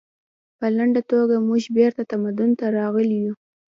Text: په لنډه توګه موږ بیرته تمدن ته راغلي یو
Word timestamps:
په 0.57 0.65
لنډه 0.77 1.01
توګه 1.11 1.35
موږ 1.47 1.63
بیرته 1.77 2.01
تمدن 2.11 2.49
ته 2.59 2.65
راغلي 2.77 3.17
یو 3.25 3.33